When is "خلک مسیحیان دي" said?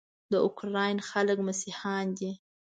1.09-2.31